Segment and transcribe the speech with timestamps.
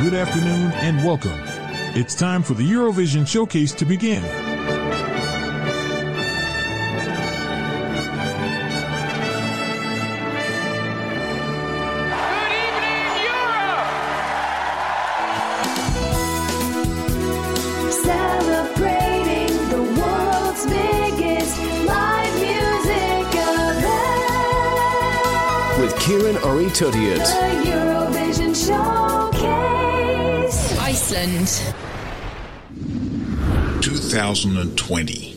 [0.00, 1.40] good afternoon, and welcome.
[1.96, 4.22] It's time for the Eurovision Showcase to begin.
[4.22, 4.30] Good
[12.52, 13.88] evening, Europe!
[31.10, 31.48] Iceland.
[33.80, 35.27] 2020.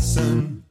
[0.00, 0.69] Anything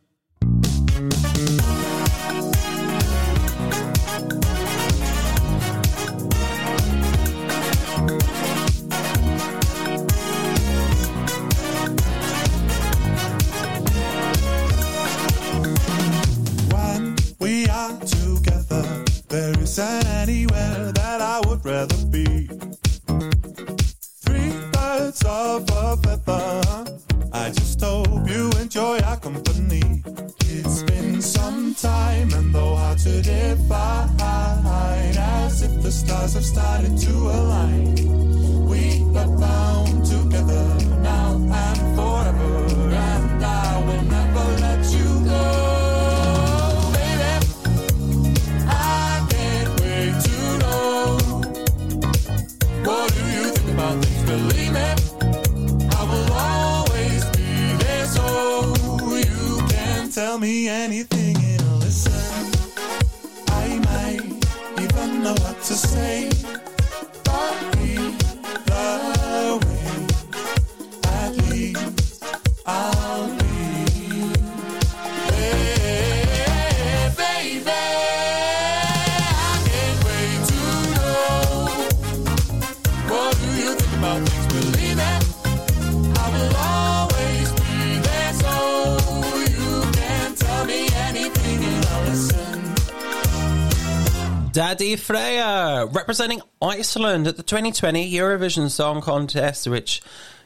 [96.10, 100.02] representing Iceland at the 2020 Eurovision Song Contest, which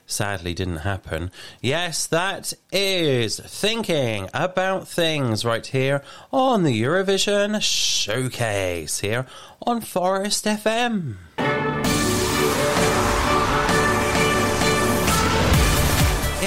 [0.05, 1.31] sadly didn't happen.
[1.61, 6.03] Yes, that is thinking about things right here
[6.33, 9.25] on the Eurovision Showcase here
[9.65, 11.15] on Forest FM.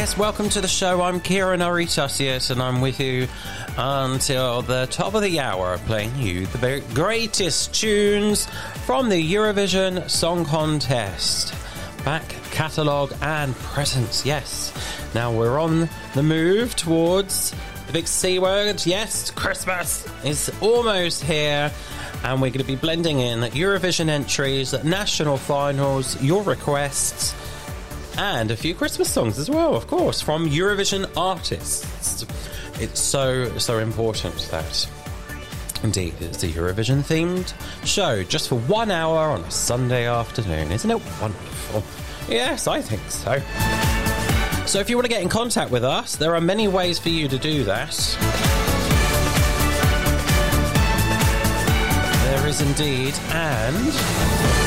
[0.06, 1.02] Yes, welcome to the show.
[1.02, 3.26] I'm Ciaran Urry-Tuttiett and I'm with you
[3.76, 8.46] until the top of the hour, playing you the greatest tunes
[8.84, 11.52] from the Eurovision Song Contest.
[12.04, 12.22] Back
[12.52, 14.72] catalogue and presents, yes.
[15.12, 17.52] Now we're on the move towards
[17.88, 18.86] the big C word.
[18.86, 21.72] Yes, Christmas is almost here.
[22.22, 27.34] And we're going to be blending in Eurovision entries, national finals, your requests,
[28.18, 32.24] and a few Christmas songs as well, of course, from Eurovision artists.
[32.80, 34.88] It's so, so important that
[35.82, 37.52] indeed it's a Eurovision themed
[37.86, 40.72] show just for one hour on a Sunday afternoon.
[40.72, 41.82] Isn't it wonderful?
[42.28, 43.40] Yes, I think so.
[44.66, 47.08] So if you want to get in contact with us, there are many ways for
[47.08, 47.94] you to do that.
[52.24, 54.65] There is indeed, and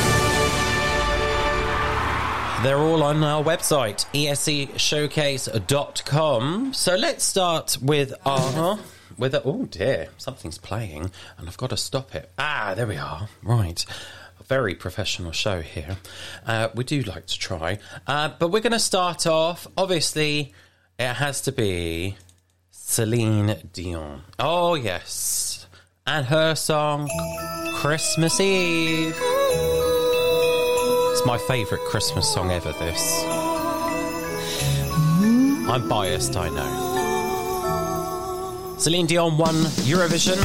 [2.62, 6.74] they're all on our website, escshowcase.com.
[6.74, 8.78] So let's start with our.
[9.16, 12.30] With a, oh dear, something's playing and I've got to stop it.
[12.38, 13.30] Ah, there we are.
[13.42, 13.82] Right.
[14.38, 15.96] A very professional show here.
[16.46, 17.78] Uh, we do like to try.
[18.06, 19.66] Uh, but we're going to start off.
[19.78, 20.52] Obviously,
[20.98, 22.16] it has to be
[22.70, 24.24] Celine Dion.
[24.38, 25.66] Oh, yes.
[26.06, 27.08] And her song,
[27.76, 29.18] Christmas Eve.
[31.20, 33.24] It's my favourite Christmas song ever, this.
[35.68, 36.64] I'm biased, I know.
[38.78, 40.38] Celine Dion won Eurovision.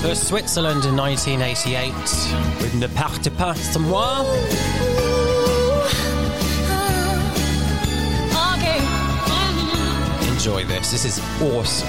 [0.00, 1.92] For Switzerland in 1988
[2.62, 4.24] with Ne partez pas sans moi.
[10.30, 11.88] Enjoy this, this is awesome.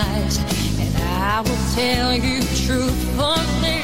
[0.00, 0.36] lies,
[0.82, 3.82] and I will tell you truthfully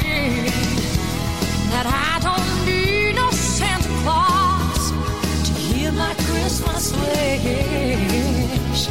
[1.73, 4.83] that I don't need no Santa Claus
[5.47, 8.83] to hear my Christmas wish.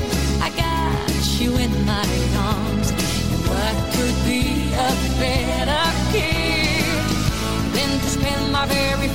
[0.48, 2.08] I got you in my
[2.50, 2.90] arms,
[3.34, 4.44] and what could be
[4.88, 4.92] a
[5.24, 5.86] better
[6.16, 7.18] gift
[7.76, 9.10] than to spend my very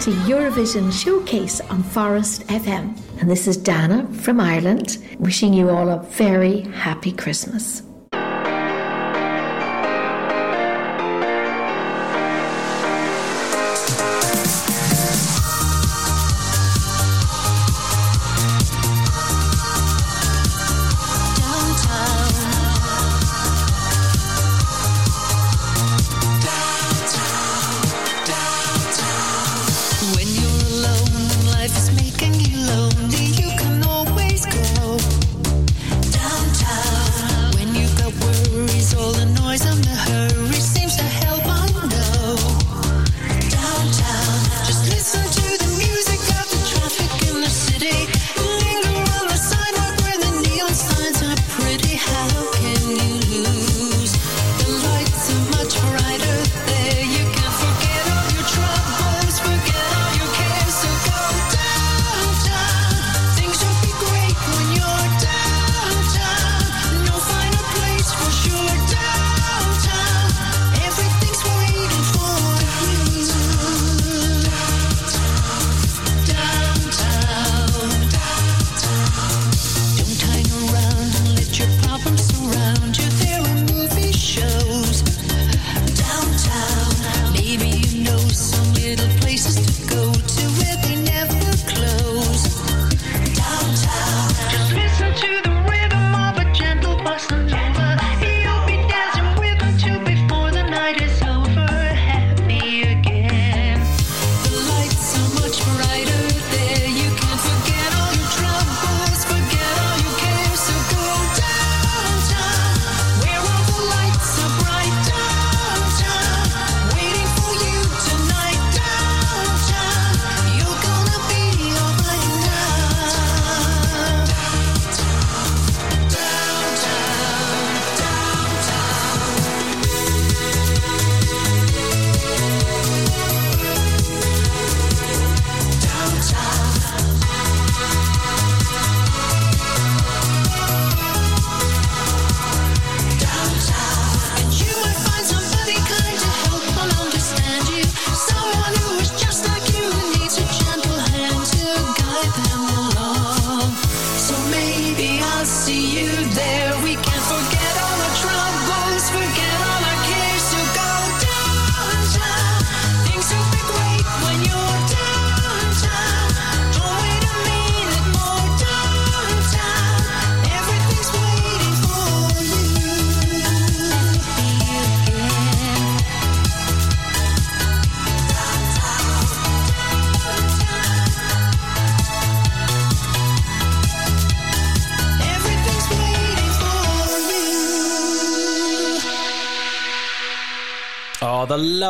[0.00, 2.96] to Eurovision Showcase on Forest FM.
[3.20, 7.82] And this is Dana from Ireland, wishing you all a very happy Christmas.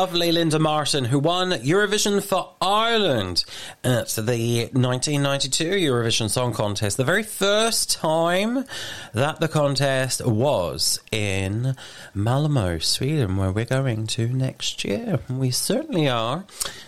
[0.09, 3.45] Lovely Linda Martin, who won Eurovision for Ireland
[3.83, 8.65] at the 1992 Eurovision Song Contest, the very first time
[9.13, 11.75] that the contest was in
[12.15, 15.19] Malmo, Sweden, where we're going to next year.
[15.29, 16.43] We certainly are.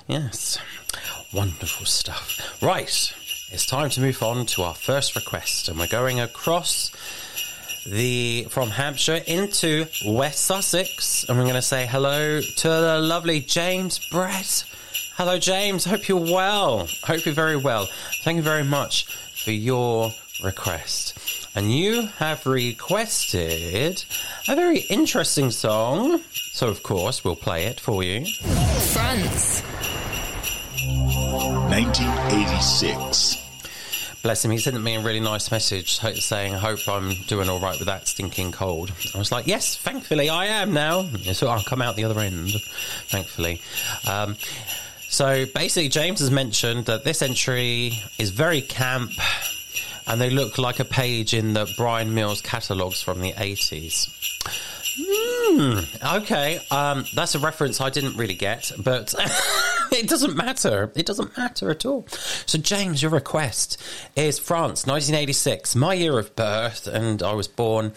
[0.07, 0.57] Yes,
[1.31, 2.59] wonderful stuff.
[2.59, 3.13] Right,
[3.51, 6.89] it's time to move on to our first request, and we're going across
[7.85, 13.39] the from Hampshire into West Sussex, and we're going to say hello to the lovely
[13.39, 14.65] James Brett.
[15.15, 15.85] Hello, James.
[15.85, 16.87] Hope you're well.
[17.03, 17.87] Hope you're very well.
[18.23, 19.05] Thank you very much
[19.43, 20.11] for your
[20.43, 21.17] request.
[21.55, 24.03] And you have requested
[24.47, 26.21] a very interesting song,
[26.53, 28.25] so of course we'll play it for you.
[28.93, 29.61] France.
[31.71, 33.40] 1986.
[34.23, 34.51] Bless him.
[34.51, 37.87] He sent me a really nice message saying, I hope I'm doing all right with
[37.87, 38.91] that stinking cold.
[39.15, 41.07] I was like, yes, thankfully I am now.
[41.33, 42.51] So I'll come out the other end,
[43.07, 43.61] thankfully.
[44.07, 44.35] Um,
[45.09, 49.11] so basically, James has mentioned that this entry is very camp
[50.07, 54.09] and they look like a page in the Brian Mills catalogues from the 80s.
[54.97, 55.79] Hmm,
[56.17, 59.13] okay, um, that's a reference I didn't really get, but
[60.01, 60.91] it doesn't matter.
[60.95, 62.07] It doesn't matter at all.
[62.45, 63.81] So, James, your request
[64.15, 67.91] is France, 1986, my year of birth, and I was born.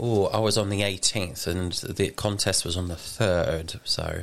[0.00, 3.78] Oh, I was on the 18th, and the contest was on the 3rd.
[3.84, 4.22] So,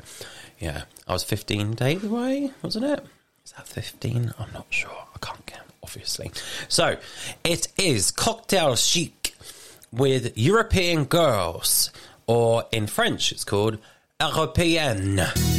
[0.60, 3.06] yeah, I was 15 days away, wasn't it?
[3.46, 4.34] Is that 15?
[4.38, 4.92] I'm not sure.
[4.92, 6.32] I can't count, obviously.
[6.68, 6.98] So,
[7.46, 9.36] it is Cocktail Chic
[9.92, 11.92] with European Girls,
[12.28, 13.78] or in French, it's called
[14.20, 15.59] Européenne.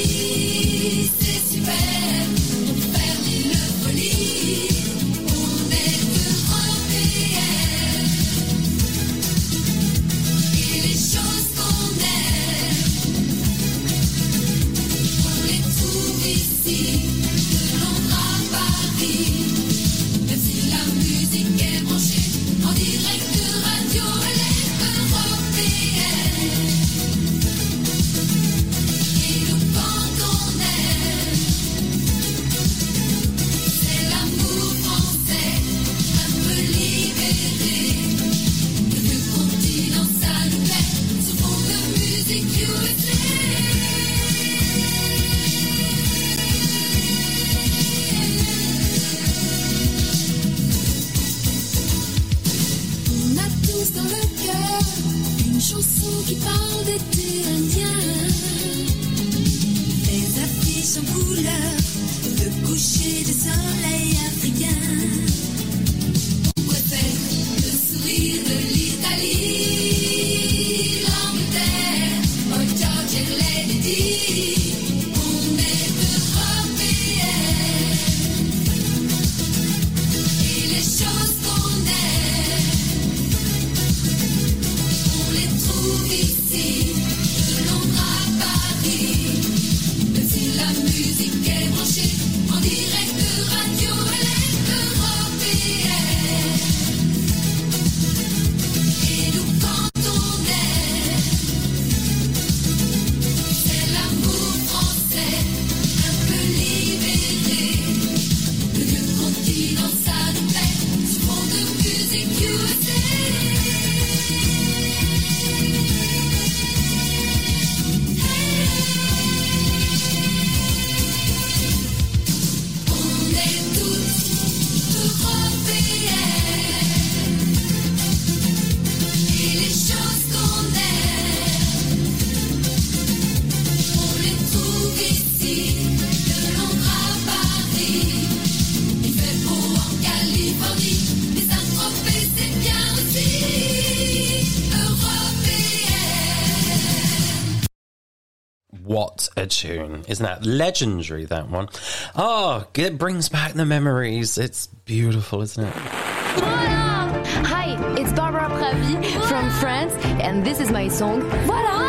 [149.41, 150.05] a tune.
[150.07, 151.67] Isn't that legendary, that one?
[152.15, 154.37] Oh, it brings back the memories.
[154.37, 155.73] It's beautiful, isn't it?
[155.73, 161.81] Hi, it's Barbara Pravi from France, and this is my song, Voila!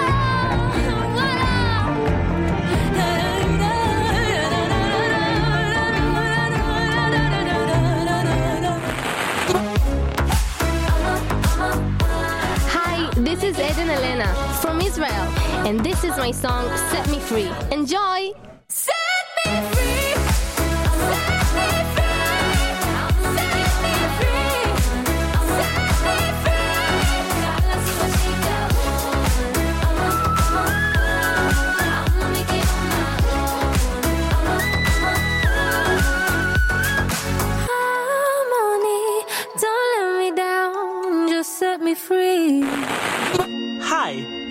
[13.15, 14.27] This is Eden Alene
[14.61, 15.42] from Israel.
[15.65, 17.49] And this is my song, Set Me Free.
[17.71, 18.52] Enjoy!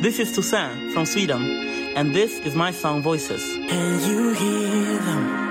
[0.02, 1.44] This is Tusse from Sweden,
[1.96, 3.44] and this is my song Voices.
[3.70, 5.51] Can you hear them?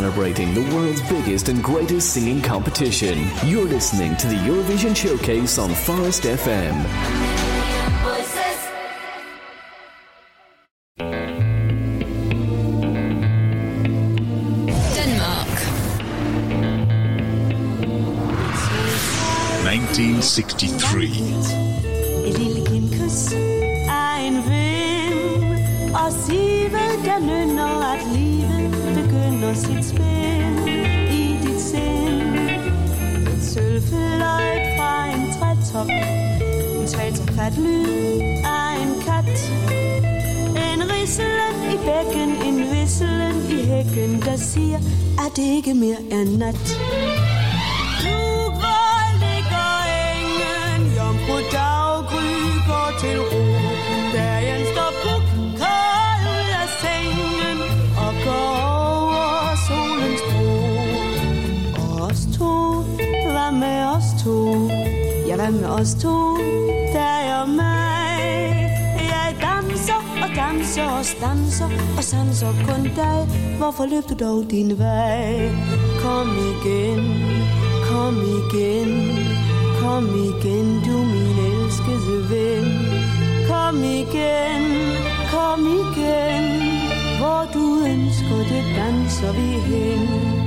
[0.00, 3.18] Celebrating the world's biggest and greatest singing competition.
[3.44, 6.72] You're listening to the Eurovision Showcase on Forest FM.
[14.94, 15.58] Denmark.
[19.64, 21.60] 1963.
[22.24, 22.32] Et
[29.50, 30.68] lille sit spil
[31.10, 32.38] i dit sind.
[33.28, 35.88] Et sølvfløjt fra en trætop.
[36.80, 39.52] En trætofat lyd af en kat.
[40.72, 42.58] En rislen i bækken, en
[43.50, 44.78] i hækken Der siger,
[45.18, 47.29] at det ikke mere er nat?
[65.50, 66.36] Ja, med os to?
[66.92, 68.70] Dig og mig.
[69.12, 73.26] Jeg danser og danser og stanser og sanser kun dig.
[73.58, 75.50] Hvorfor løb du dog din vej?
[76.02, 77.02] Kom igen,
[77.88, 78.90] kom igen,
[79.80, 82.66] kom igen, du min elskede ven.
[83.48, 84.64] Kom igen,
[85.32, 86.44] kom igen,
[87.18, 90.39] hvor du ønsker det danser vi hen.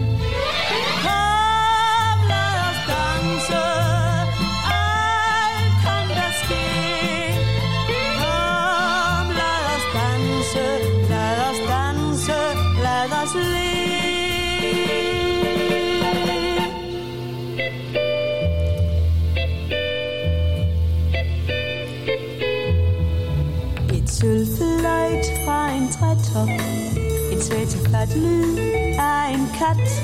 [26.34, 26.50] En trætop
[27.32, 28.58] En svæteflat lyd
[29.00, 30.04] af en kat.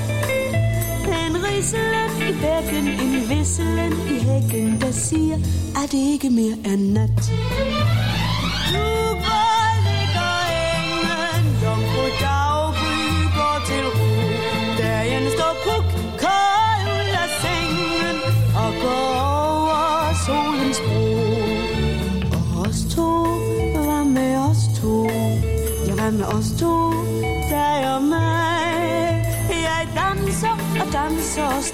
[1.04, 5.36] En riselen i bækken En visselen i hækken Der siger,
[5.84, 7.32] at det ikke mere er nat?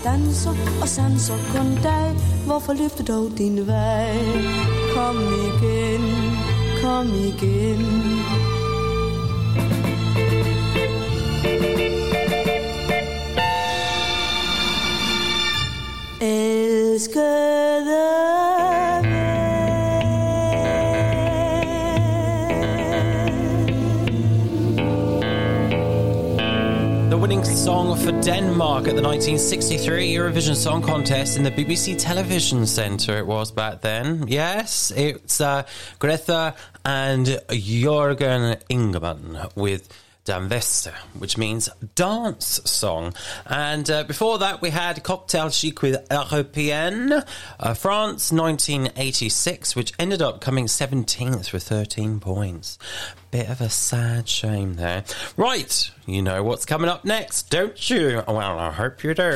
[0.06, 2.06] Danser og sanser kun dig.
[2.46, 4.16] Hvorfor løb du dog din vej?
[4.94, 5.16] Kom
[5.48, 6.04] igen,
[6.82, 7.82] kom igen.
[16.20, 17.75] Elsker
[27.66, 33.26] song for Denmark at the 1963 Eurovision Song Contest in the BBC Television Centre, it
[33.26, 34.24] was back then.
[34.28, 35.64] Yes, it's uh,
[35.98, 39.88] Grethe and Jørgen Ingmann with
[40.26, 43.14] Dansevise, which means dance song.
[43.46, 47.24] And uh, before that, we had Cocktail Chic with Européenne,
[47.60, 52.78] uh, France 1986, which ended up coming 17th with 13 points.
[53.30, 55.04] Bit of a sad shame there.
[55.36, 58.22] Right, you know what's coming up next, don't you?
[58.26, 59.32] Well, I hope you do.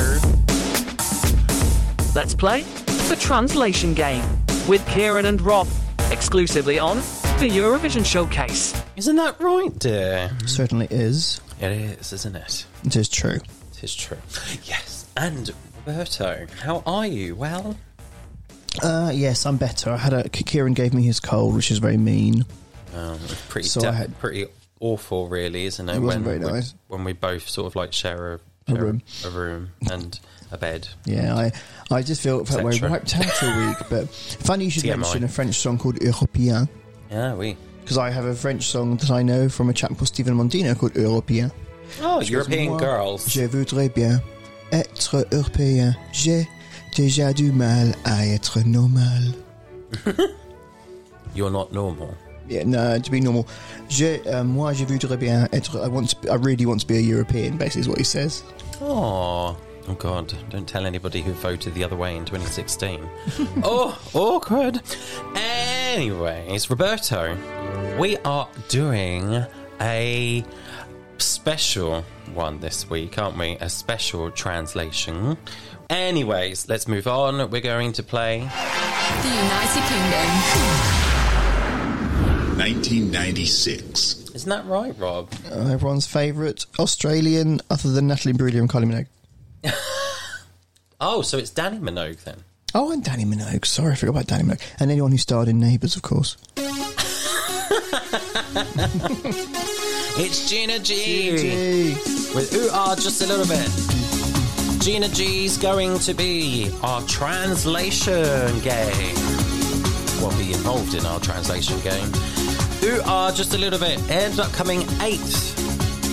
[2.15, 2.63] Let's play
[3.09, 4.25] the translation game
[4.69, 5.69] with Ciaran and Rob,
[6.11, 7.01] exclusively on
[7.41, 8.81] the Eurovision Showcase.
[8.97, 10.31] Isn't that right, dear?
[10.47, 11.41] Certainly is.
[11.61, 12.67] It is, isn't it?
[12.85, 13.39] It is true.
[13.73, 14.19] It is true.
[14.65, 15.07] Yes.
[15.17, 15.51] And
[15.87, 17.35] Roberto, how are you?
[17.35, 17.77] Well,
[18.83, 19.91] Uh, yes, I'm better.
[19.91, 22.45] I had a Ciaran gave me his cold, which is very mean.
[22.95, 24.47] um, pretty, So de- had- pretty
[24.81, 25.97] awful, really, isn't it?
[25.97, 26.75] It wasn't when very we, nice.
[26.89, 29.03] when we both sort of like share a, A room.
[29.25, 30.19] a room and
[30.53, 30.89] a bed.
[31.07, 31.53] Yeah, I,
[31.91, 32.91] I just feel that very Cetera.
[32.91, 33.77] wiped out a week.
[33.89, 34.09] But
[34.43, 34.99] funny you should TMI.
[34.99, 36.69] mention a French song called Européen
[37.11, 37.57] Yeah, we.
[37.81, 40.79] because I have a French song that I know from a chap called Stephen Mondino
[40.79, 41.51] called Européen.
[42.01, 43.29] Oh, goes, European "Moi, girls.
[43.29, 44.23] Je voudrais bien
[44.71, 45.97] être européen.
[46.13, 46.47] J'ai
[46.95, 49.35] déjà du mal à être normal.
[51.35, 52.15] You're not normal.
[52.49, 53.47] Yeah, no, to be normal.
[53.89, 55.77] Je, uh, moi, je voudrais bien être.
[55.85, 56.11] I want.
[56.11, 57.57] To, I really want to be a European.
[57.57, 58.43] Basically, is what he says.
[58.81, 59.57] Oh,
[59.89, 60.33] oh God!
[60.51, 63.09] Don't tell anybody who voted the other way in 2016.
[63.63, 64.81] oh, awkward.
[65.35, 67.37] Anyways, Roberto,
[67.99, 69.45] we are doing
[69.81, 70.45] a
[71.19, 72.03] special
[72.35, 73.57] one this week, aren't we?
[73.61, 75.37] A special translation.
[75.89, 77.51] Anyways, let's move on.
[77.51, 78.39] We're going to play.
[78.39, 81.01] The United Kingdom.
[82.61, 84.31] 1996.
[84.35, 85.33] Isn't that right, Rob?
[85.51, 89.07] Uh, everyone's favourite Australian, other than Natalie Imbruglia and Kylie Minogue.
[91.03, 92.37] Oh, so it's Dannii Minogue then.
[92.75, 93.65] Oh, and Dannii Minogue.
[93.65, 94.61] Sorry, I forgot about Dannii Minogue.
[94.79, 96.37] And anyone who starred in Neighbours, of course.
[100.23, 101.95] It's Gina G.
[102.35, 103.71] With ooh ah just a little bit.
[104.83, 109.15] Gina G's going to be our translation game.
[110.21, 112.13] Will be involved in our translation game.
[112.85, 115.59] Ooh ah just a little bit ends up coming eighth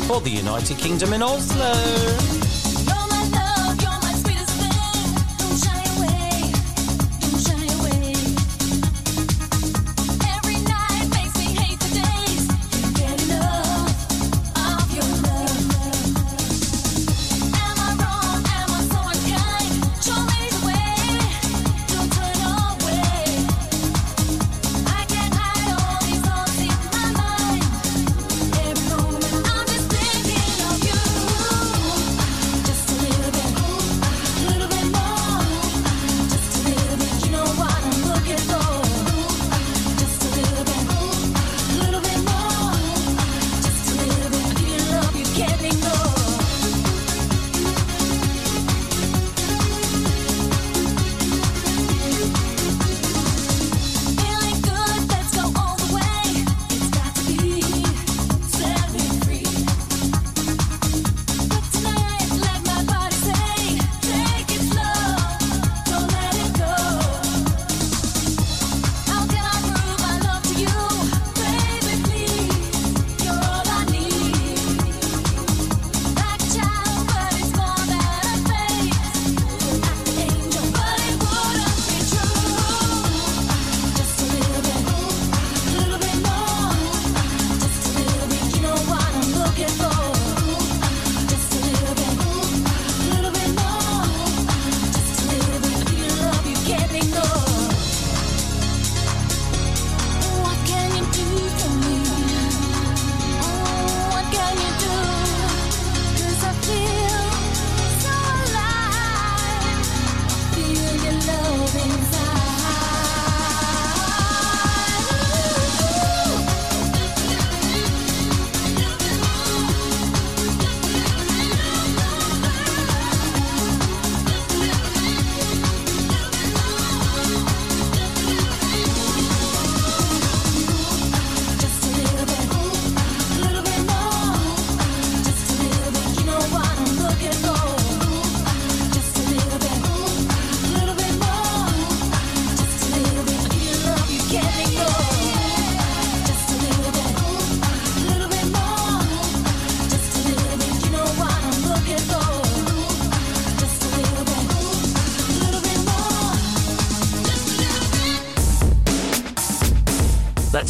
[0.07, 1.73] for the United Kingdom in Oslo.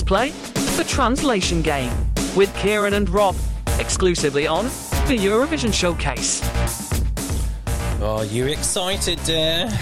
[0.08, 0.30] Play
[0.78, 1.92] the translation game
[2.36, 3.36] with Ciaran and Rob,
[3.80, 4.66] exclusively on
[5.08, 6.42] the Eurovision Showcase.
[8.02, 9.70] Are you excited, dear?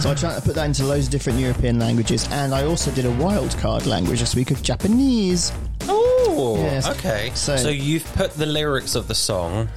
[0.00, 2.90] So I tried to put that into loads of different European languages, and I also
[2.90, 5.52] did a wild card language this week of Japanese.
[5.88, 6.88] Oh, Yes.
[6.88, 7.30] okay.
[7.34, 9.68] So- So, you've put the lyrics of the song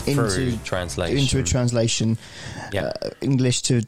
[0.00, 1.18] through translation.
[1.18, 2.18] into a translation,
[2.72, 2.86] Yeah.
[3.00, 3.82] uh, English to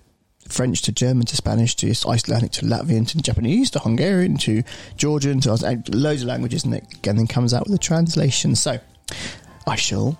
[0.52, 4.62] French to German to Spanish to Icelandic to Latvian to Japanese to Hungarian to
[4.96, 5.50] Georgian to
[5.92, 8.54] loads of languages, and it and then comes out with a translation.
[8.54, 8.78] So
[9.66, 10.18] I shall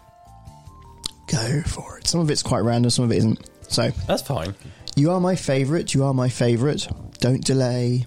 [1.27, 2.07] go for it.
[2.07, 3.49] Some of it's quite random, some of it isn't.
[3.69, 4.55] So That's fine.
[4.97, 5.95] you are my favourite.
[5.95, 6.87] You are my favourite.
[7.21, 8.05] Don't delay.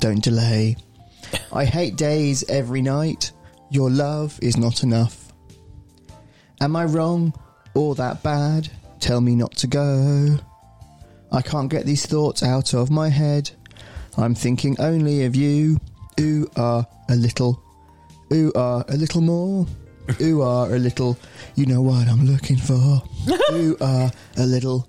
[0.00, 0.76] Don't delay.
[1.52, 3.32] I hate days every night.
[3.70, 5.32] Your love is not enough.
[6.60, 7.32] Am I wrong
[7.74, 8.68] or that bad?
[9.00, 10.38] Tell me not to go.
[11.36, 13.50] I can't get these thoughts out of my head.
[14.16, 15.78] I'm thinking only of you.
[16.18, 17.62] Ooh, ah, a little.
[18.32, 19.66] Ooh, ah, a little more.
[20.22, 21.18] Ooh, ah, a little.
[21.54, 23.02] You know what I'm looking for.
[23.52, 24.88] Ooh, ah, a little.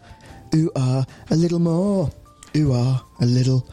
[0.55, 2.09] Ooh, ah, a little more.
[2.55, 3.69] Ooh, ah, a little.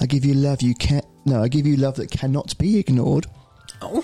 [0.00, 1.04] I give you love you can't.
[1.26, 3.26] No, I give you love that cannot be ignored.
[3.82, 4.00] Oh,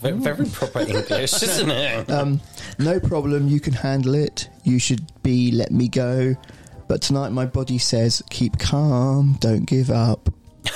[0.00, 2.08] very, very proper English, isn't it?
[2.08, 2.40] Um,
[2.78, 4.48] no problem, you can handle it.
[4.62, 6.36] You should be let me go.
[6.88, 10.28] But tonight my body says, keep calm, don't give up.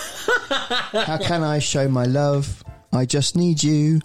[0.49, 2.63] How can I show my love?
[2.93, 4.01] I just need you.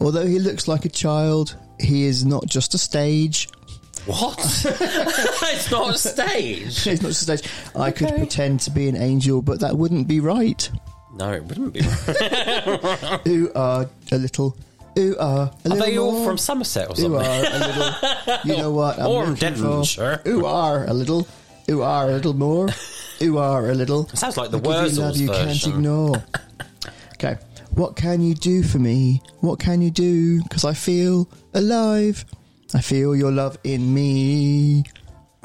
[0.00, 3.48] Although he looks like a child, he is not just a stage.
[4.06, 4.36] What?
[4.68, 6.86] it's not a stage.
[6.86, 7.50] it's not just a stage.
[7.76, 10.68] I could pretend to be an angel, but that wouldn't be right.
[11.14, 11.80] No, it wouldn't be.
[13.30, 14.56] Ooh, ah, a little.
[14.98, 16.26] Ooh, ah, a Are little they all more.
[16.26, 17.20] from Somerset or Ooh, something?
[17.22, 17.58] ah, a
[18.36, 18.38] little.
[18.56, 18.98] You know what?
[18.98, 19.34] I'm Or for.
[19.36, 20.22] Devonshire.
[20.26, 21.26] Ooh, ah, a little.
[21.70, 22.68] Ooh, are a little more.
[23.22, 24.08] Ooh, are a little.
[24.12, 26.24] It sounds like the I give you Wurzels love you can't ignore.
[27.14, 27.38] okay.
[27.74, 29.22] What can you do for me?
[29.40, 30.42] What can you do?
[30.42, 32.24] Because I feel alive.
[32.74, 34.84] I feel your love in me.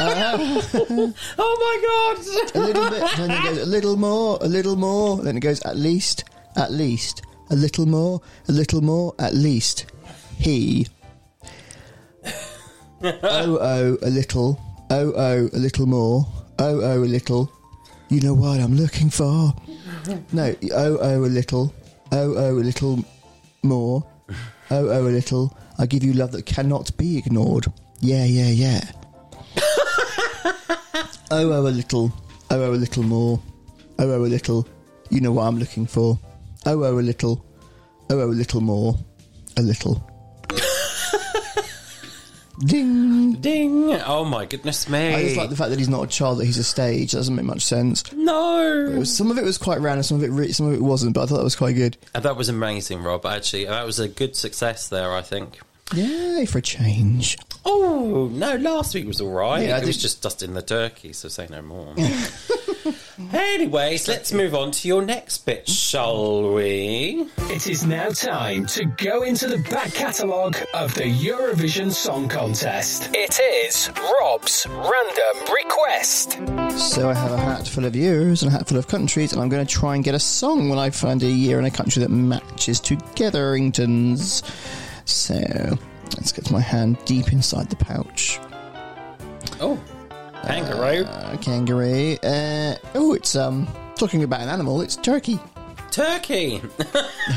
[0.00, 2.54] oh my god!
[2.54, 3.16] a little bit.
[3.16, 5.18] Then it goes a little more, a little more.
[5.18, 6.24] Then it goes at least,
[6.56, 9.86] at least, a little more, a little more, at least.
[10.38, 10.86] He.
[13.02, 14.60] oh oh, a little.
[14.90, 16.26] Oh oh, a little more.
[16.58, 17.52] Oh oh, a little.
[18.08, 19.54] You know what I'm looking for.
[20.32, 21.74] No, oh oh, a little.
[22.10, 23.04] Oh oh, a little
[23.62, 24.06] more.
[24.70, 25.56] Oh oh, a little.
[25.78, 27.66] I give you love that cannot be ignored.
[28.00, 28.80] Yeah, yeah, yeah.
[31.30, 32.10] Oh, oh, a little.
[32.50, 33.38] Oh, oh, a little more.
[33.98, 34.66] Oh, oh, a little.
[35.10, 36.18] You know what I'm looking for.
[36.64, 37.44] Oh, oh, a little.
[38.08, 38.96] Oh, oh, a little more.
[39.58, 40.02] A little.
[42.58, 43.34] Ding.
[43.34, 43.92] Ding!
[44.04, 45.14] Oh my goodness me!
[45.14, 47.12] I just like the fact that he's not a child; that he's a stage.
[47.12, 48.10] That doesn't make much sense.
[48.12, 48.94] no.
[48.98, 51.14] Was, some of it was quite random, some of it re- some of it wasn't.
[51.14, 51.96] But I thought that was quite good.
[52.14, 53.24] Uh, That was amazing, Rob.
[53.26, 55.12] Actually, that was a good success there.
[55.12, 55.60] I think.
[55.94, 57.38] Yay for a change!
[57.64, 58.56] Oh no!
[58.56, 59.68] Last week was all right.
[59.68, 61.94] Yeah, I it was just dusting the turkey, so say no more.
[63.32, 67.26] Anyways, let's move on to your next bit, shall we?
[67.50, 73.10] It is now time to go into the back catalogue of the Eurovision Song Contest.
[73.14, 76.32] It is Rob's random request.
[76.78, 79.42] So I have a hat full of years and a hat full of countries, and
[79.42, 81.70] I'm going to try and get a song when I find a year and a
[81.70, 84.42] country that matches togetheringtons.
[85.04, 85.34] So
[86.16, 88.38] let's get my hand deep inside the pouch.
[89.60, 89.82] Oh,
[90.46, 91.04] kangaroo.
[91.04, 92.16] Uh, kangaroo.
[92.22, 94.80] Uh, oh, it's um talking about an animal.
[94.80, 95.38] It's turkey.
[95.90, 96.60] Turkey.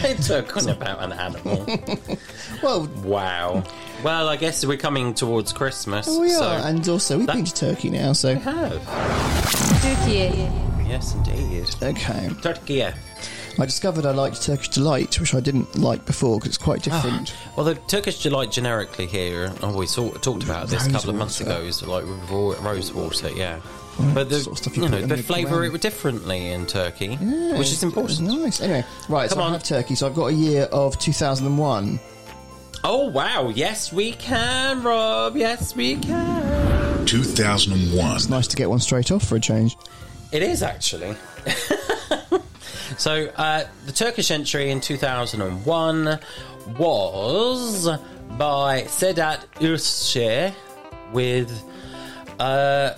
[0.03, 1.65] it's talking about an animal.
[2.61, 3.63] Well, wow.
[4.03, 6.05] Well, I guess we're coming towards Christmas.
[6.07, 8.13] oh, we so are, and also we've that- been to Turkey now.
[8.13, 9.81] So we have.
[9.81, 10.47] Turkey.
[10.87, 11.65] Yes, indeed.
[11.81, 12.85] okay, Turkey.
[13.59, 17.01] I discovered I liked Turkish delight, which I didn't like before because it's quite ah,
[17.01, 17.35] different.
[17.55, 21.15] Well, the Turkish delight generically here, oh, we saw, talked about this a couple of
[21.15, 21.59] months Rosewater.
[21.59, 23.59] ago, is like with rose water, yeah.
[23.99, 27.17] Right, But the, sort of stuff you you know, they flavour it differently in Turkey,
[27.21, 28.21] Yeah, which is important.
[28.21, 28.61] Nice.
[28.61, 29.29] Anyway, right.
[29.29, 29.49] Come so on.
[29.49, 29.95] I have Turkey.
[29.95, 31.99] So I've got a year of 2001.
[32.83, 33.49] Oh wow!
[33.49, 35.35] Yes, we can, Rob.
[35.37, 37.05] Yes, we can.
[37.05, 38.15] 2001.
[38.15, 39.77] It's nice to get one straight off for a change.
[40.31, 41.15] It is actually.
[42.97, 46.19] so uh, the Turkish entry in 2001
[46.77, 47.87] was
[48.37, 50.53] by Sedat Özşeh
[51.13, 51.51] with
[52.39, 52.91] uh,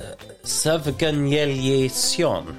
[0.44, 2.56] Sevganyelyesion.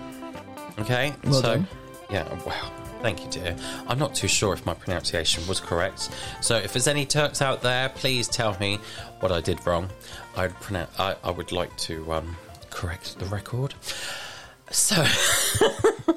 [0.81, 1.67] Okay, Well so done.
[2.11, 2.71] yeah, wow.
[3.01, 3.55] Thank you, dear.
[3.87, 6.09] I'm not too sure if my pronunciation was correct.
[6.41, 8.79] So, if there's any Turks out there, please tell me
[9.21, 9.91] what I did wrong.
[10.37, 10.91] I'd pronounce.
[10.99, 12.35] I, I would like to um,
[12.71, 13.75] correct the record.
[14.95, 15.69] So,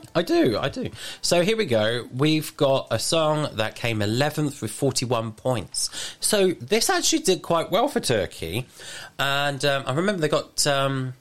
[0.16, 0.90] I do, I do.
[1.22, 2.08] So here we go.
[2.13, 6.16] We've got a song that came 11th with 41 points.
[6.20, 8.66] So this actually did quite well for Turkey.
[9.20, 11.13] And um, I remember they got um,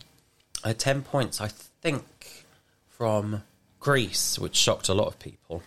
[0.65, 2.05] uh, 10 points, I think,
[2.89, 3.43] from
[3.81, 5.63] Greece, which shocked a lot of people.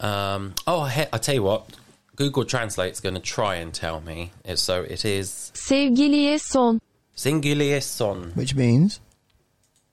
[0.00, 1.68] Um, oh, I, I tell you what.
[2.16, 4.32] Google Translate's going to try and tell me.
[4.54, 6.80] So it is Sevgiliye son.
[7.16, 8.32] Singulier son.
[8.34, 9.00] Which means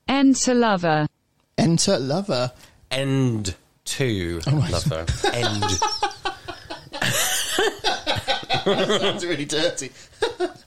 [0.07, 1.07] Enter lover.
[1.57, 2.51] enter lover.
[2.91, 5.05] End to my lover.
[5.33, 5.63] End.
[8.65, 9.91] that sounds really dirty.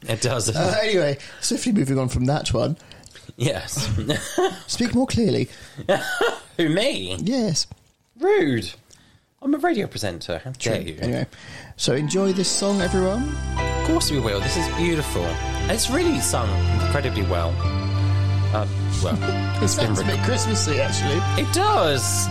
[0.02, 0.54] It does.
[0.54, 2.76] Uh, anyway, swiftly moving on from that one.
[3.36, 3.88] yes.
[4.66, 5.48] Speak more clearly.
[6.56, 7.16] Who me?
[7.20, 7.66] Yes.
[8.18, 8.72] Rude.
[9.42, 10.38] I'm a radio presenter.
[10.44, 10.98] How dare you?
[11.00, 11.26] Anyway,
[11.76, 13.28] so enjoy this song, everyone.
[13.58, 14.40] Of course we will.
[14.40, 15.24] This is beautiful.
[15.68, 16.48] It's really sung
[16.80, 17.52] incredibly well.
[18.56, 18.68] Um,
[19.02, 19.16] well,
[19.64, 21.20] It sounds a bit Christmassy, actually.
[21.42, 22.26] It does.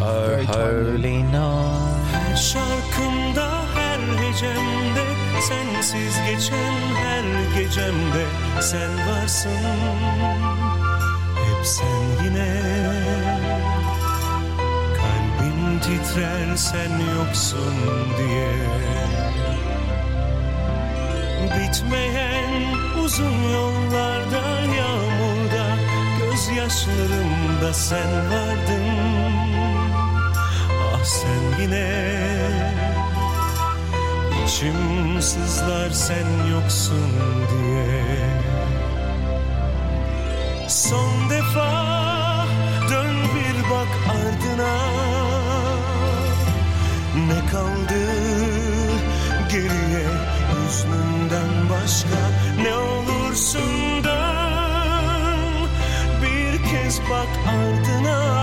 [0.00, 1.94] Oh, Very holy night.
[2.12, 5.04] Her şarkımda her hecemde
[5.48, 7.24] sensiz geçen her
[7.60, 8.24] gecemde
[8.60, 9.50] sen varsın
[11.36, 12.62] hep sen yine
[14.98, 17.74] kalbim titrer sen yoksun
[18.18, 18.52] diye
[21.44, 22.74] bitmeyen
[23.04, 25.76] uzun yollarda yağmurda
[26.18, 28.88] gözyaşlarımda sen vardın.
[30.94, 32.18] Ah sen yine
[34.44, 37.12] içim sızlar sen yoksun
[37.50, 38.04] diye.
[40.68, 42.46] Son defa
[42.90, 44.78] dön bir bak ardına.
[47.28, 48.77] Ne kaldı
[49.48, 50.06] geriye
[50.50, 52.20] hüznünden başka
[52.62, 55.68] Ne olursun dön.
[56.22, 58.38] Bir kez bak ardına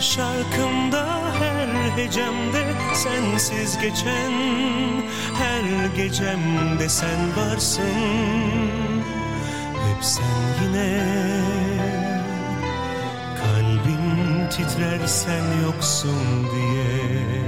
[0.00, 1.06] Şarkımda,
[1.38, 4.32] her hecemde sensiz geçen
[5.34, 9.02] Her gecemde sen varsın.
[9.72, 11.06] Hep sen yine
[13.38, 17.39] Kalbim titrer sen yoksun diye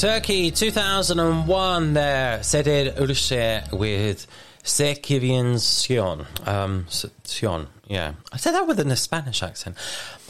[0.00, 2.42] Turkey 2001 there.
[2.42, 4.26] Sedir Uluşe with
[4.64, 6.26] Sekivian Sion.
[6.46, 6.86] Um,
[7.26, 8.14] Sion, yeah.
[8.32, 9.76] I said that with a Spanish accent.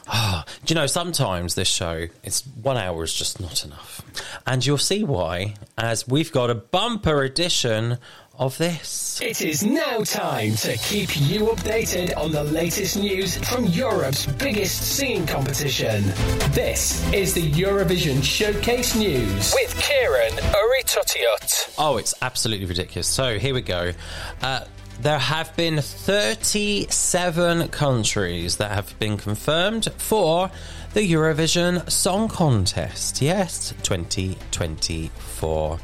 [0.09, 4.03] Ah, do you know, sometimes this show, it's one hour is just not enough.
[4.45, 7.99] And you'll see why, as we've got a bumper edition
[8.41, 9.21] of this.
[9.23, 14.97] It is now time to keep you updated on the latest news from Europe's biggest
[14.97, 16.05] singing competition.
[16.53, 21.75] This is the Eurovision Showcase News with Ciaran Urry-Tuttiett.
[21.79, 23.07] Oh, it's absolutely ridiculous.
[23.07, 23.93] So here we go.
[24.41, 24.65] Uh,
[25.03, 30.51] there have been 37 countries that have been confirmed for
[30.93, 33.23] the Eurovision Song Contest.
[33.23, 35.79] Yes, 2024.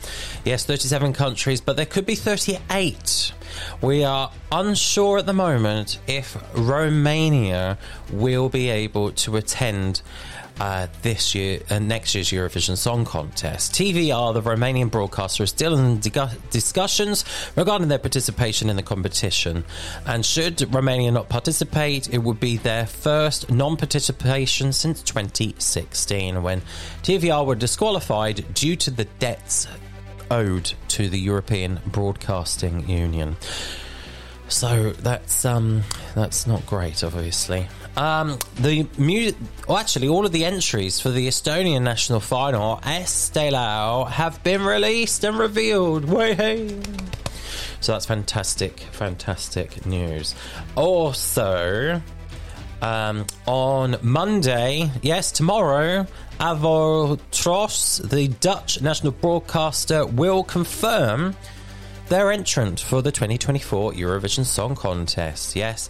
[0.45, 3.33] Yes, 37 countries, but there could be 38.
[3.81, 7.79] We are unsure at the moment if Romania
[8.11, 10.03] will be able to attend
[10.61, 13.73] uh, this year uh, next year's Eurovision Song Contest.
[13.73, 16.01] TVR, the Romanian broadcaster, is still in
[16.51, 17.25] discussions
[17.57, 19.65] regarding their participation in the competition.
[20.07, 26.61] And should Romania not participate, it would be their first non-participation since 2016, when
[27.03, 29.67] TVR were disqualified due to the debts
[30.31, 33.37] owed to the European Broadcasting Union.
[34.49, 35.83] So that's um
[36.15, 37.69] that's not great, obviously.
[37.97, 39.32] Um, the mu-
[39.66, 44.62] well, actually, all of the entries for the Estonian national final, Eesti Laul, have been
[44.62, 46.05] released and revealed.
[46.05, 46.68] Way
[47.80, 50.34] So that's fantastic, fantastic news.
[50.74, 52.03] Also,
[52.82, 56.07] um, on Monday, yes, tomorrow,
[56.38, 61.34] AVROTROS, the Dutch national broadcaster, will confirm
[62.09, 65.57] their entrant for the 2024 Eurovision Song Contest.
[65.57, 65.88] Yes.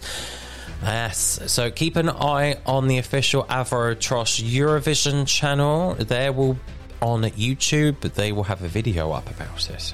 [0.81, 5.95] Yes, so keep an eye on the official AVROTROS Eurovision channel.
[5.95, 6.57] There will
[7.01, 9.93] on YouTube, they will have a video up about it.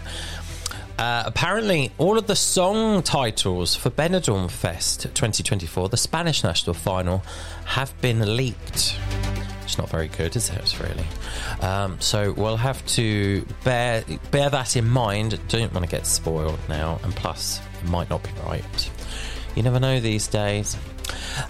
[0.98, 7.24] Uh, apparently, all of the song titles for Benidorm Fest 2024, the Spanish national final,
[7.66, 8.98] have been leaked.
[9.64, 10.80] It's not very good, is it?
[10.80, 11.06] Really.
[11.62, 15.40] Um, so we'll have to bear bear that in mind.
[15.48, 18.92] Don't want to get spoiled now, and plus, it might not be right.
[19.56, 20.78] You never know these days.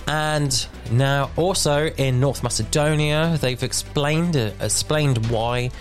[0.08, 5.72] And now, also in North Macedonia, they've explained uh, explained why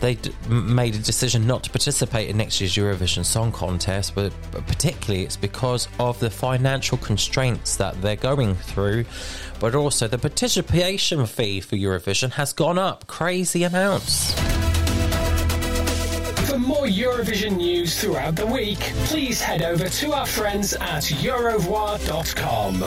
[0.00, 4.32] they d- made a decision not to participate in next year's Eurovision Song Contest, but
[4.66, 9.04] particularly it's because of the financial constraints that they're going through.
[9.60, 14.34] But also, the participation fee for Eurovision has gone up crazy amounts.
[16.52, 22.82] For more Eurovision news throughout the week, please head over to our friends at Eurovoix.com.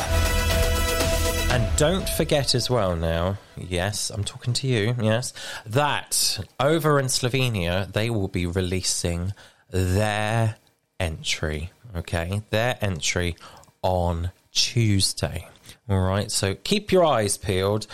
[1.51, 5.33] And don't forget as well now, yes, I'm talking to you, yes,
[5.65, 9.33] that over in Slovenia, they will be releasing
[9.71, 10.57] their
[10.99, 12.43] entry, okay?
[12.51, 13.35] Their entry
[13.81, 15.47] on Tuesday.
[15.89, 17.87] All right, so keep your eyes peeled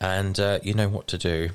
[0.00, 1.50] and uh, you know what to do.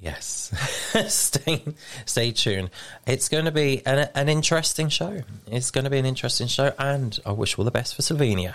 [0.00, 0.52] Yes,
[1.12, 1.64] stay
[2.06, 2.70] stay tuned.
[3.06, 5.22] It's going to be an, an interesting show.
[5.50, 8.54] It's going to be an interesting show, and I wish all the best for Slovenia.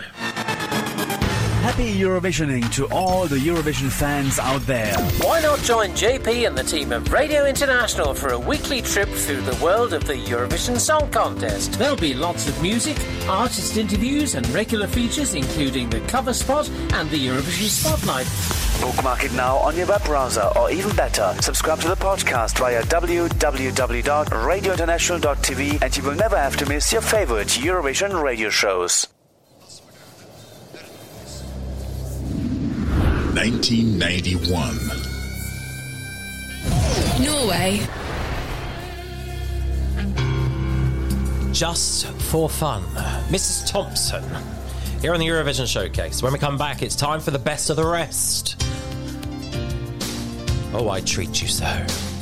[1.64, 4.94] Happy Eurovisioning to all the Eurovision fans out there.
[5.22, 9.40] Why not join JP and the team of Radio International for a weekly trip through
[9.40, 11.72] the world of the Eurovision Song Contest?
[11.72, 12.98] There'll be lots of music,
[13.30, 18.26] artist interviews, and regular features, including the cover spot and the Eurovision Spotlight.
[18.82, 22.82] Bookmark it now on your web browser, or even better, subscribe to the podcast via
[22.82, 29.13] www.radiointernational.tv and you will never have to miss your favorite Eurovision radio shows.
[33.44, 34.78] 1991.
[37.22, 37.86] Norway.
[41.52, 42.82] Just for fun,
[43.28, 43.70] Mrs.
[43.70, 44.24] Thompson.
[45.02, 46.22] Here on the Eurovision Showcase.
[46.22, 48.56] When we come back, it's time for the best of the rest.
[50.72, 52.13] Oh, I treat you so.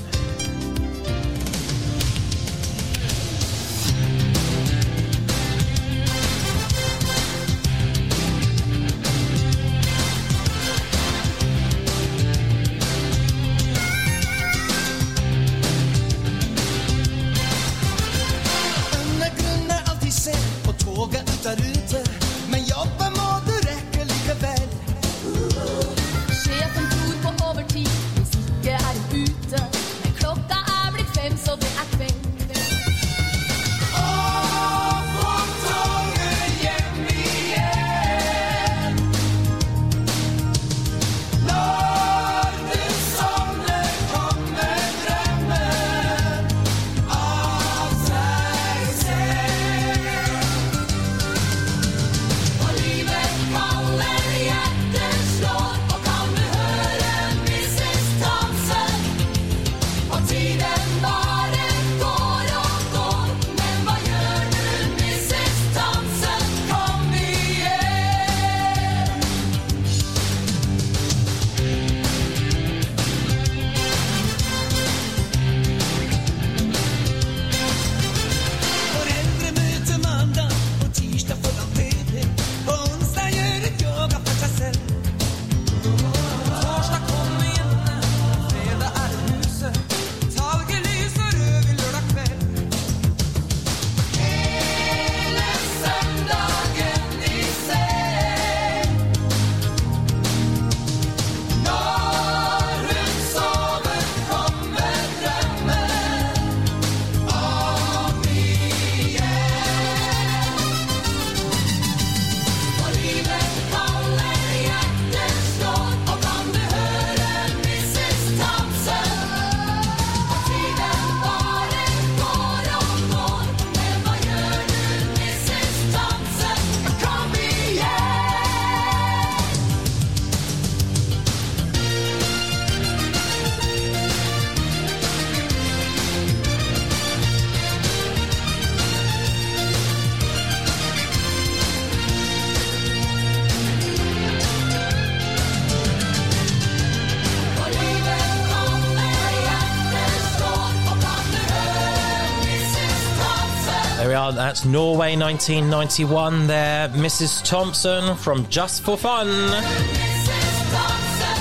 [154.52, 156.86] That's Norway 1991 there.
[156.90, 157.42] Mrs.
[157.42, 159.26] Thompson from Just for Fun.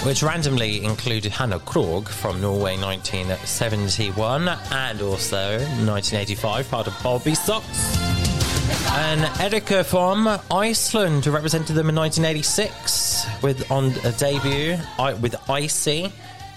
[0.06, 7.98] Which randomly included Hanne Krogh from Norway 1971 and also 1985, part of Bobbysocks.
[8.94, 14.78] And Eiríkur from Iceland, who represented them in 1986 with on a debut
[15.20, 16.14] with Icy.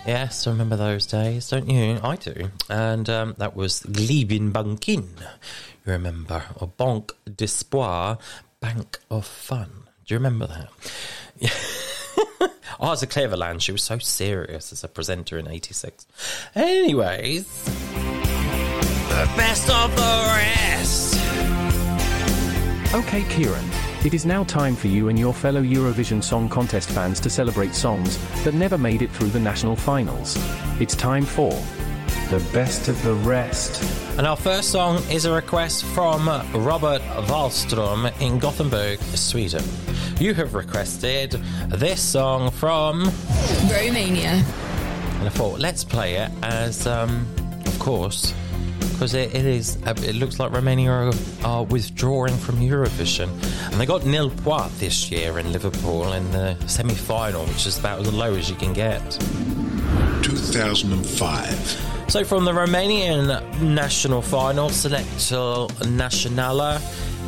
[0.07, 1.99] Yes, I remember those days, don't you?
[2.03, 2.51] I do.
[2.69, 8.19] And um, that was Gleðibankinn, you remember, or Banque d'Espoir,
[8.61, 9.71] Bank of Fun.
[10.05, 10.69] Do you remember that?
[12.79, 13.63] oh, it's Åse Kleveland.
[13.63, 16.07] She was so serious as a presenter in 86.
[16.55, 21.15] Anyways, the best of the rest.
[22.95, 23.84] Okay, Ciaran.
[24.05, 27.75] It is now time for you and your fellow Eurovision Song Contest fans to celebrate
[27.75, 30.37] songs that never made it through the national finals.
[30.79, 31.53] It's time for
[32.29, 33.83] the best of the rest.
[34.19, 39.65] And our first song is a request from Robert Wallström in Gothenburg, Sweden.
[40.21, 41.31] You have requested
[41.69, 43.11] this song from
[43.71, 44.45] Romania.
[45.19, 47.27] And I thought, let's play it as, um,
[47.65, 48.35] of course,
[48.93, 49.77] because it, it is.
[49.87, 51.13] uh, It looks like Romania are,
[51.45, 53.29] are withdrawing from Eurovision,
[53.71, 58.01] and they got nil point this year in Liverpool in the semi-final, which is about
[58.01, 59.03] as low as you can get.
[60.23, 61.81] 2005.
[62.09, 65.67] So from the Romanian national final, Selecția
[65.97, 66.81] Națională,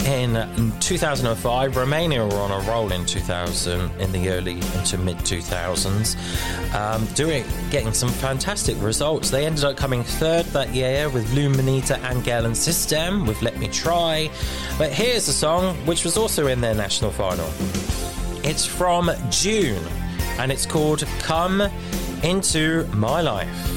[0.05, 6.17] in 2005, Romania were on a roll in 2000, in the early into mid 2000s,
[6.75, 9.31] um, doing getting some fantastic results.
[9.31, 13.69] They ended up coming third that year with Luminita and Galen System with Let Me
[13.69, 14.31] Try.
[14.79, 17.49] But here's a song which was also in their national final.
[18.45, 19.83] It's from June,
[20.39, 21.63] and it's called "Come
[22.23, 23.76] Into My Life."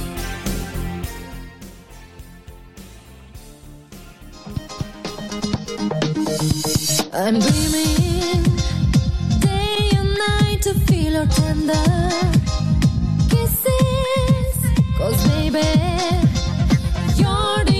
[6.41, 8.43] I'm dreaming
[9.41, 11.73] day and night to feel your tender
[13.29, 14.55] kisses.
[14.97, 15.67] Cause baby,
[17.17, 17.78] you're the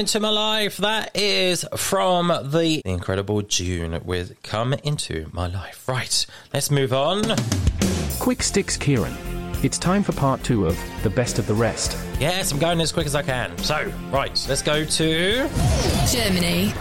[0.00, 0.78] into my life.
[0.78, 5.86] That is from the incredible June with Come Into My Life.
[5.86, 6.24] Right,
[6.54, 7.22] let's move on.
[8.18, 9.12] Quick Sticks Ciaran.
[9.62, 11.98] It's time for part two of The Best of the Rest.
[12.18, 13.58] Yes, I'm going as quick as I can.
[13.58, 15.48] So, right, let's go to
[16.10, 16.72] Germany.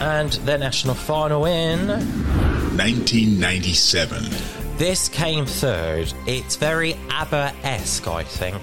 [0.00, 4.55] and their national final in 1997.
[4.78, 6.12] This came third.
[6.26, 8.62] It's very ABBA-esque, I think.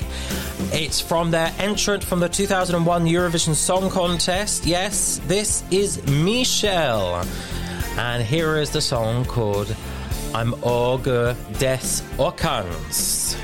[0.71, 4.63] It's from their entrant from the 2001 Eurovision Song Contest.
[4.63, 7.25] Yes, this is Michelle.
[7.97, 9.75] And here is the song called
[10.35, 13.35] Im Auge des Orkans.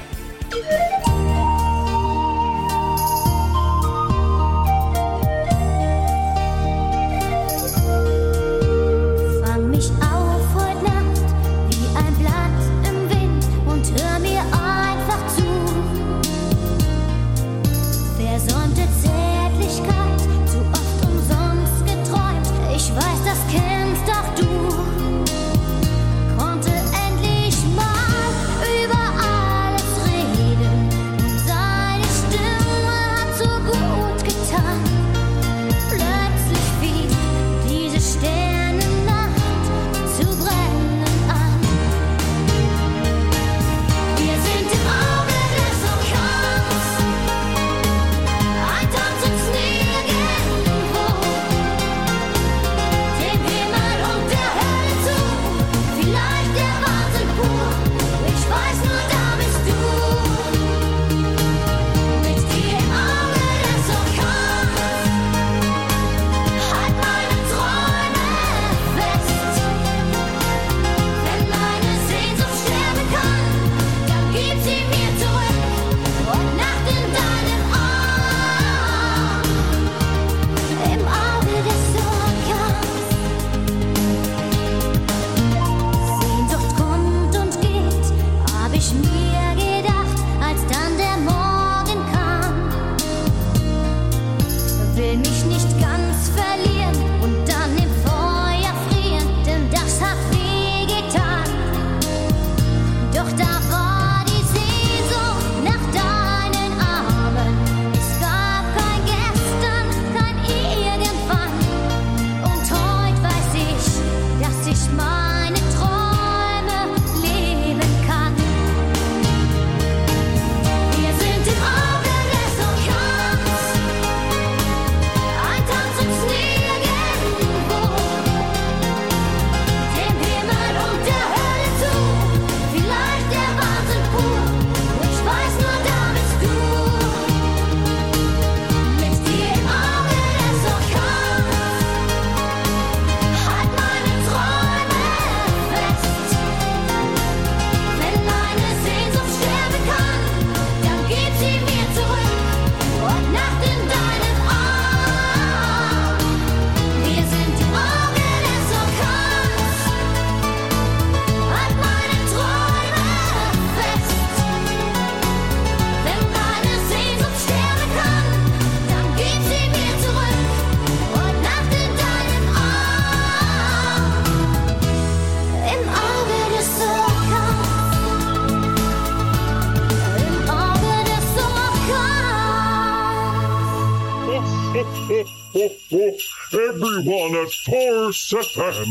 [187.49, 188.87] At Forest FM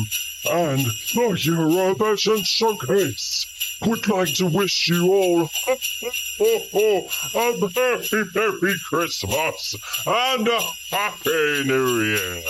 [0.51, 0.81] and
[1.15, 3.47] the Eurovision Showcase
[3.87, 5.43] would like to wish you all
[6.41, 12.43] a very Merry Christmas and a Happy New Year.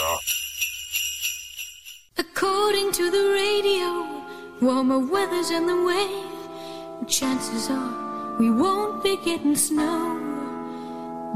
[2.17, 4.25] According to the radio,
[4.61, 7.07] warmer weather's on the way.
[7.07, 10.28] Chances are we won't be getting snow.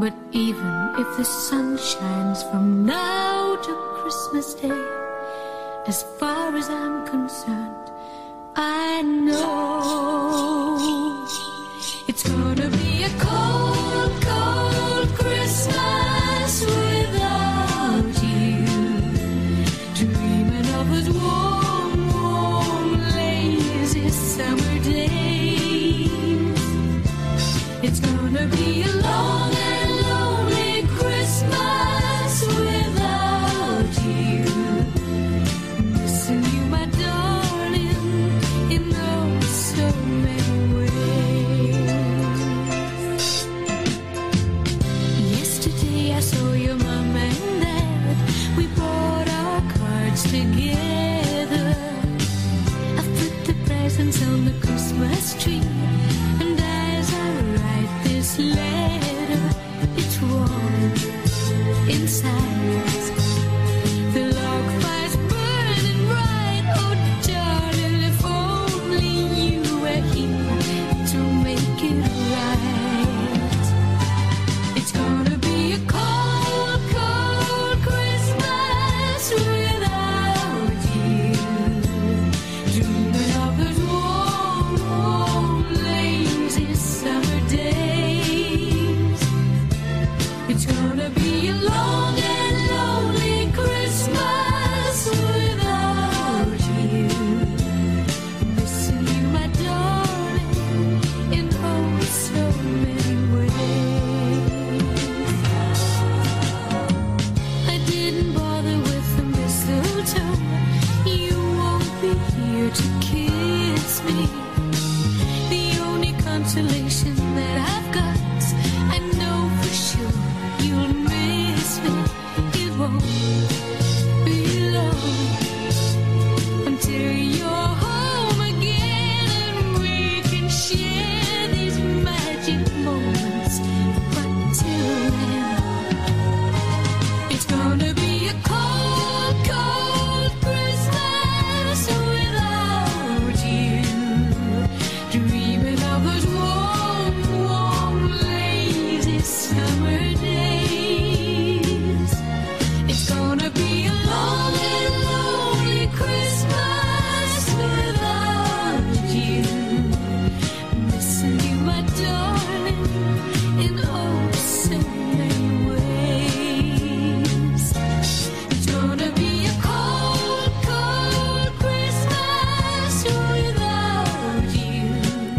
[0.03, 4.84] But even if the sun shines from now to Christmas Day,
[5.86, 7.88] as far as I'm concerned,
[8.57, 10.82] I know
[12.09, 13.82] it's gonna be a cold,
[50.25, 50.91] cards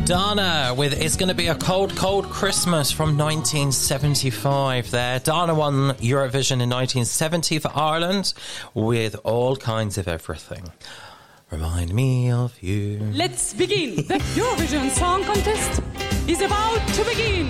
[0.06, 5.20] Dana with It's Gonna Be a Cold, Cold Christmas from 1975 there.
[5.20, 8.34] Dana won Eurovision in 1970 for Ireland
[8.74, 10.72] with all kinds of everything.
[11.50, 13.00] Remind me of you.
[13.14, 15.82] Let's begin the Eurovision Song Contest
[16.28, 17.48] is about to begin.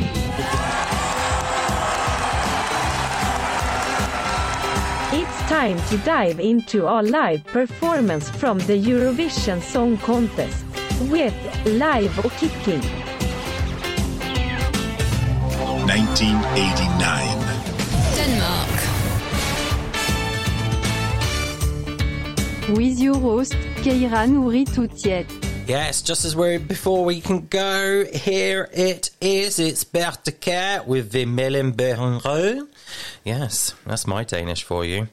[5.13, 10.65] It's time to dive into our live performance from the Eurovision Song Contest
[11.11, 12.81] with Live och Kicking.
[15.85, 17.43] 1989.
[18.15, 18.69] Denmark.
[22.69, 25.52] With your host, Ciaran Urry-Tuttiett.
[25.65, 29.59] Yes, just as we're before we can go, here it is.
[29.59, 32.67] It's Bertha Kjær with the Mellenbergenrød.
[33.23, 35.07] Yes, that's my Danish for you.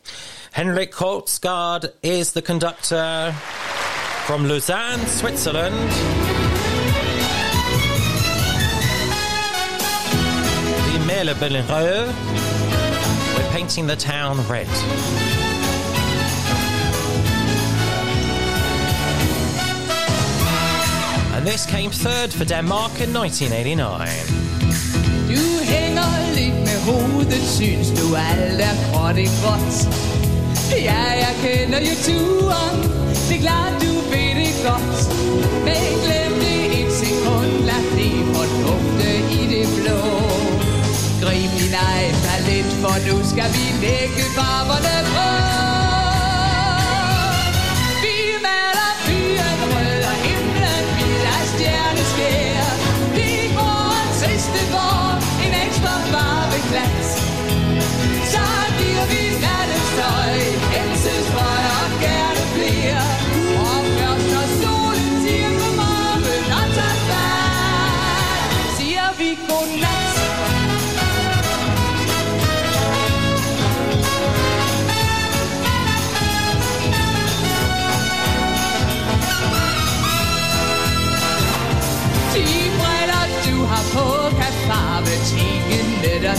[0.51, 3.33] Henrik Krogsgaard is the conductor
[4.27, 5.91] from Lausanne, Switzerland.
[10.87, 12.13] The Mellenbergenrød.
[13.37, 15.40] We're painting the town red.
[21.41, 24.29] And this came third for Denmark in 1989.
[25.29, 29.73] Du hænger lidt med hovedet, synes du alt er gråt i gråt.
[30.89, 32.77] Ja, jeg kender jo turen,
[33.29, 34.99] det er klart du ved det godt.
[35.67, 40.01] Men glem det et sekund, lad det fordufte i det blå.
[41.23, 45.70] Grib din egen talent, for nu skal vi lægge farverne på.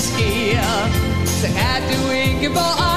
[0.02, 0.64] Sker.
[1.26, 2.91] Så er du ikke få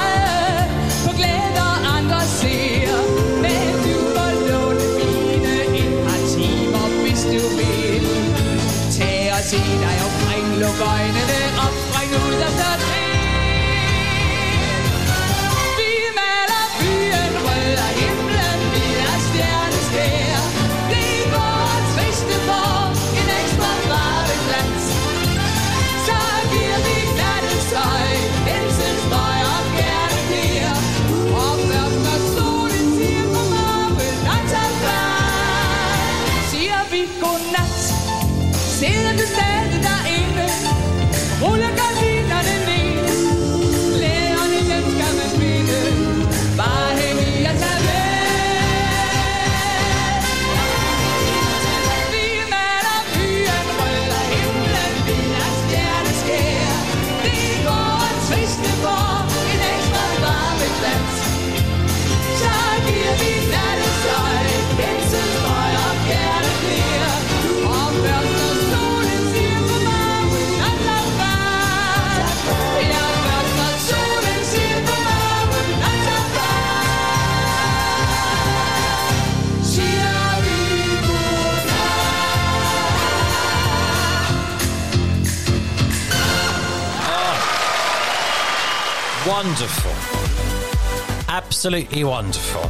[89.65, 91.25] Wonderful.
[91.27, 92.61] Absolutely wonderful.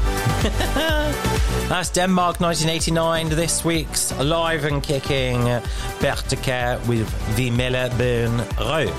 [1.67, 5.43] That's Denmark 1989, this week's live and kicking
[5.99, 8.93] Bertha Kjær with the Mille Burn Rød.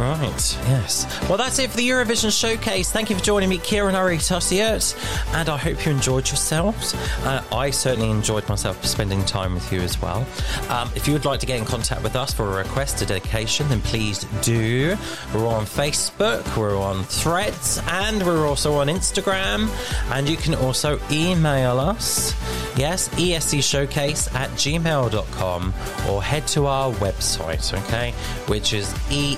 [0.00, 1.06] Right, yes.
[1.28, 2.90] Well, that's it for the Eurovision Showcase.
[2.90, 6.94] Thank you for joining me, Ciaran Urry-Tuttiett, and I hope you enjoyed yourselves.
[7.22, 10.26] Uh, I certainly enjoyed myself spending time with you as well.
[10.70, 13.06] Um, if you would like to get in contact with us for a request, a
[13.06, 14.96] dedication, then please do.
[15.34, 19.68] We're on Facebook, we're on Threads, and we're also on Instagram.
[20.12, 22.34] And you can also email us.
[22.74, 25.74] Yes, ESC Showcase at gmail.com
[26.08, 28.12] or head to our website, okay,
[28.46, 29.36] which is E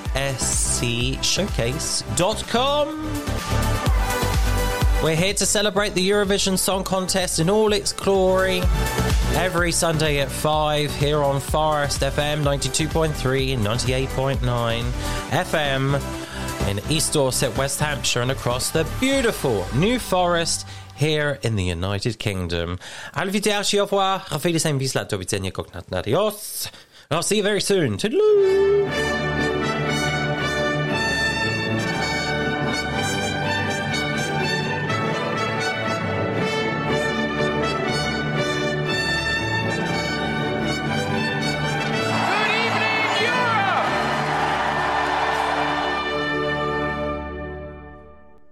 [0.53, 2.89] escshowcase.com.
[5.03, 8.61] We're here to celebrate the Eurovision Song Contest in all its glory
[9.35, 14.85] every Sunday at 5 here on Forest FM 92.3 and 98.9
[15.31, 16.01] FM
[16.69, 22.21] in East Dorset, West Hampshire, and across the beautiful New Forest here in the United
[22.21, 22.79] Kingdom.
[25.51, 26.71] Kognat, adios.
[27.11, 27.97] I'll see you very soon.
[27.97, 29.42] Toodaloo.